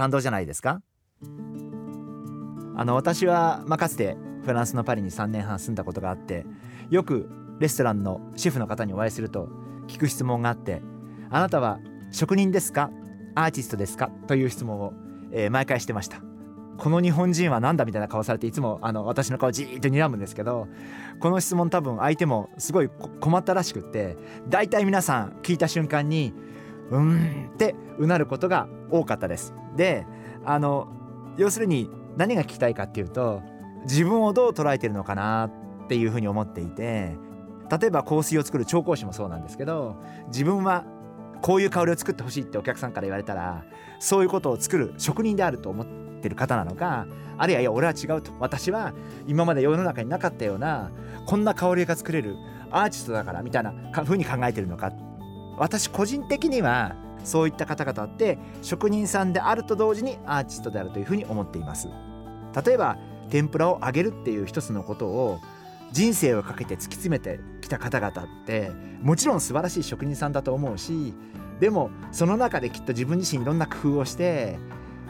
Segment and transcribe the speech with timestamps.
[0.00, 0.80] 感動じゃないですか？
[2.76, 6.46] あの私は、まあ、かつてフランスのパリに3年半住んだことがあって
[6.88, 9.50] よくレストランのシェフの方にお会いすると
[9.86, 10.80] 聞く質問があって
[11.28, 11.78] 「あなたは
[12.10, 12.90] 職人ですか？
[13.34, 14.94] アーティストですか?」という質問を、
[15.32, 16.22] えー、毎回してました。
[16.78, 20.66] この日本人は何だみたいな顔されていつもあの私の顔じーっと睨むんですけど
[21.18, 24.16] この質問多分相手もすごい困ったらしくって
[24.48, 26.32] 大体皆さん聞いた瞬間に
[26.90, 29.54] 「うん」ってうなることが多かったです。
[29.76, 30.06] で
[30.44, 30.88] あの
[31.36, 33.42] 要するに何が聞きたいかっていうと
[33.84, 35.46] 自分をどう捉えてるのかな
[35.84, 37.16] っていうふうに思っていて
[37.70, 40.84] 例えば香水を作る調香師もそうなんですけど自分は
[41.40, 43.64] こういう香りを作ってほしいってお客さんから言われたら
[43.98, 45.86] そういうことを作る職人であると思っ
[46.20, 47.06] てる方なのか
[47.38, 48.32] あるいはいや俺は違うと。
[48.38, 48.92] 私は
[49.26, 50.90] 今まで世の中になかったような
[51.26, 52.36] こんな香りが作れる
[52.70, 53.72] アーティストだからみたいな
[54.04, 54.92] ふうに考えてるのか
[55.60, 61.88] 私個人的にはそういった方々って職人さんであると同時にアーティストであるというふうに思っています。
[62.64, 62.96] 例えば
[63.28, 65.38] 天ぷらを揚げるっていう一つのことを
[65.92, 68.72] 人生をかけて突き詰めてきた方々って
[69.02, 71.14] もちろん素晴らしい職人さんだと思うし
[71.60, 74.58] でもその中できっと自分自身いろんな工夫をして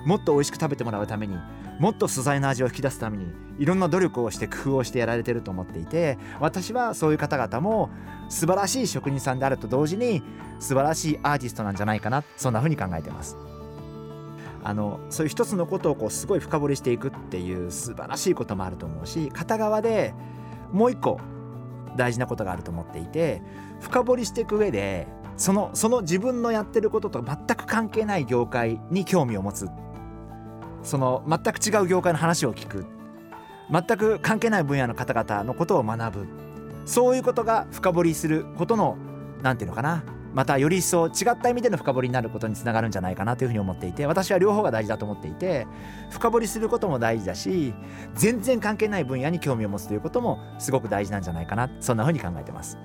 [0.04, 1.36] もっと美味しく食べてもらうために
[1.80, 7.88] もっと素材の味を引き出すためにいろんな努力をして工夫をしてやられてると思っていて私はそういう方々も
[8.28, 10.22] 素晴らしい職人さんであると同時に
[10.58, 13.36] 素晴らしいアーティストなんじゃないかなそんな風に考えてます。
[14.62, 20.12] あのそういう一つのことをこうすごい深掘りしていくっていう素晴らしいこともあると思うし片側で
[20.70, 21.18] もう一個
[21.96, 23.40] 大事なことがあると思っていて
[23.80, 25.06] 深掘りしていく上で
[25.38, 29.66] そのその自分のやってることと全く関係ない業界に興味を持つ
[30.82, 32.86] その全く違う業界の話を聞く。
[33.70, 36.26] 全く関係ない分野の方々のことを学ぶ。
[36.86, 38.96] そういうことが深掘りすることの
[39.42, 40.02] 何て言うのかな。
[40.34, 45.66] またより一層違った意味での深掘りになることにつながるんじゃないかなというふうに思っていて私は両方が大事だと思っていて
[46.10, 47.74] 深掘りすることも大事だし
[48.14, 51.68] 全然関係ない分野に興味を持つということもすごく大事なんじゃないかな。
[51.80, 52.78] そんなふうに考えてます。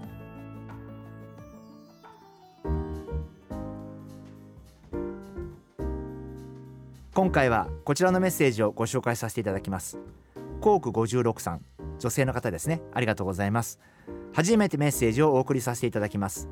[7.16, 9.98] 今回はこちらのメッセージをご紹介させていただきます。
[10.60, 11.62] コーク56さん
[11.98, 12.82] 女性の方ですね。
[12.94, 13.80] ありがとうございます。
[14.34, 16.50] 初めてメッセージをお送りさせていただきます。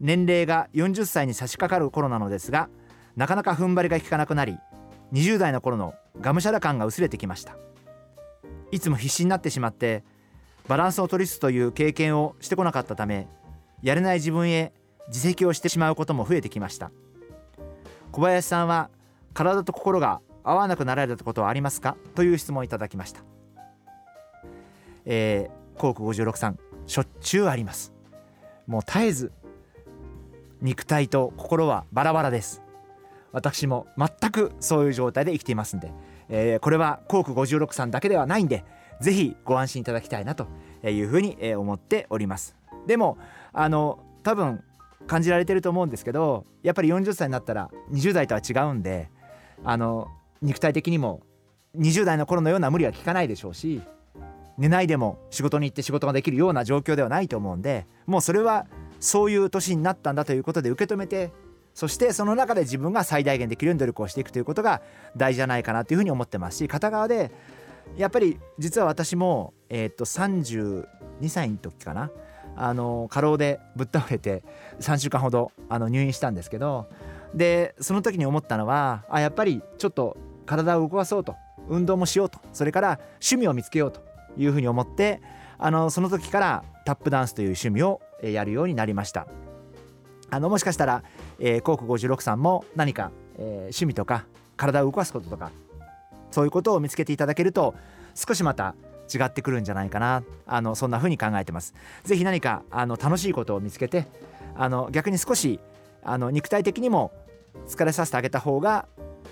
[0.00, 2.70] 年齢が40歳に差し掛かる頃なのですが
[3.16, 4.56] なかなか踏ん張りが効かなくなり
[5.12, 5.92] 20代の頃の
[6.22, 7.58] がむしゃら感が薄れてきました。
[8.70, 10.04] いつも必死になってしまって
[10.68, 13.28] バランスを取りつつという経験をしてこなかったため
[13.82, 14.72] やれない自分へ
[15.08, 16.92] 自責をしてしまうことも増えてきました。
[18.10, 18.88] 小林さんは
[19.34, 21.96] 体と心が合わなくなられたことはありますか？
[22.14, 23.20] という質問をいただきました。
[25.04, 27.92] えー、コーク56さんしょっちゅうあります。
[28.66, 29.32] もう絶えず
[30.60, 32.62] 肉体と心はバラバラです。
[33.32, 35.92] 私も全くそういう状態で生きていますんで、
[36.28, 38.64] えー、これはコーク56さんだけではないんで
[39.00, 40.46] ぜひご安心いただきたいなと
[40.82, 42.56] いうふうに思っております。
[42.86, 43.18] でも
[43.52, 44.64] あの多分
[45.06, 49.10] 感じられてると思うんですけどやっぱり40歳になったら20代とは違うんで
[49.64, 50.08] あの
[50.42, 51.22] 肉体的にも
[51.76, 53.82] 20代の頃のような無理は効かないでしょうし
[54.56, 58.66] 寝ないでも仕事に行って仕事ができるような状況ではないと思うんでもうそれは
[59.00, 61.30] そういう年になったんだということで受け止めて
[61.74, 64.82] そしてその中で自分が最大限できるように努力をしていくということが
[65.16, 67.30] 大事じゃないかなというふうに思ってますし片側で
[67.96, 70.86] やっぱり実は私も、えー、っと32
[71.28, 72.10] 歳の時かな
[72.56, 74.42] あの過労でぶっ倒れて
[74.80, 76.88] 3週間ほどあの入院したんですけど
[77.34, 80.16] でその時に思ったのはあやっぱりちょっと
[80.46, 81.36] 体を動かそうと
[81.68, 84.00] 運動もしようとそれから趣味を見つけようと
[84.36, 85.20] いうふうに思って
[85.58, 89.26] あのその時からタップダンスという趣味をやるようになりました。
[90.30, 91.02] あのもしかしたら、
[91.38, 94.26] えー、コーク56さんも何か、えー、趣味とか
[94.56, 95.50] 体を動かすこととか
[96.30, 97.74] そういうことを見つけていただけると
[98.14, 98.74] 少しまた
[99.12, 100.22] 違ってくるんじゃないかな。
[100.46, 101.74] あのそんな風に考えてます。
[102.04, 104.06] 是非何かあの楽しいことを見つけて
[104.54, 105.60] あの逆に少し
[106.02, 107.12] あの肉体的にも
[107.66, 108.86] 疲れさせてあげた方が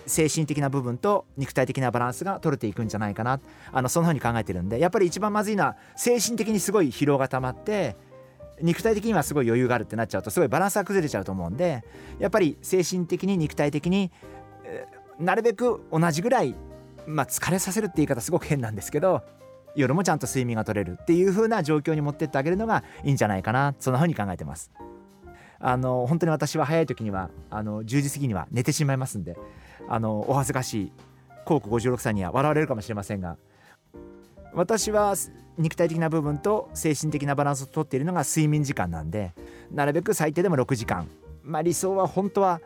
[0.07, 3.41] 精神的な部分と肉体的なバランスが取れていくんじゃないかな。
[3.73, 7.97] あのそんな風に考えてるんでやっぱり一番まずいのは精神的にすごい疲労が溜まって
[8.61, 11.85] 肉体的にはすごい余裕があるってなっちゃうとすごいバランスが崩れちゃうと思うんで
[12.19, 14.11] やっぱり精神的に肉体的に
[14.65, 14.87] え
[15.19, 16.55] なるべく同じぐらい、
[17.07, 19.23] まあ、疲れさせるって言い方すごく変なんですけど
[19.77, 23.75] 夜もちゃんと睡眠が取れるっていう風な状況に持ってってあげるのがいいんじゃないかな。
[23.79, 24.71] そんな風に考えてます。
[25.59, 29.37] あの本当に私は早い時にはあの10時過ぎには寝てしまいますんで
[29.89, 30.93] あのお恥ずかしい
[31.45, 33.37] 高校56歳には笑われるかもしれませんが
[34.53, 35.15] 私は
[35.59, 39.35] 肉体的な部分と精神的なバランスをとっているのが睡眠時間なんで
[39.71, 41.09] なるべく最低でも6時間。
[41.43, 42.61] まあ理想は本当は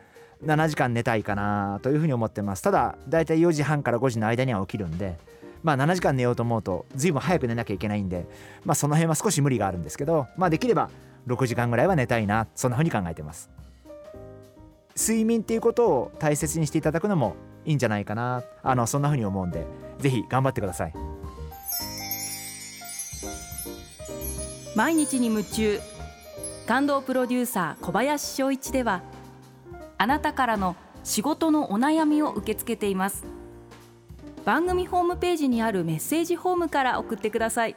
[0.44, 2.62] 7時間寝たいかなというふうに思ってます。
[2.62, 5.18] ただだいたい4時半から5時の間には起きるんで
[5.62, 8.26] まあ7時間寝ようと思うと随分早く寝なきゃいけないんで
[8.64, 10.90] まあその辺は少し無理があるんですけどまあできれば
[11.26, 13.50] 6時間ぐらいは寝たいなそんなふうに考えてます。
[14.96, 17.34] 睡眠っていうことを大切にしていただくのも
[17.64, 19.64] いいんじゃないかなあのそんなふうに思うんで
[19.98, 20.92] ぜひ頑張ってください。
[24.76, 25.80] 毎日に夢中。
[26.66, 29.02] 感動プロデューサー小林翔一では
[29.98, 33.24] あなたからの仕事のお悩みを受け付けています。
[34.44, 37.76] 番組ホームページにあるメッセージフォームから送ってください。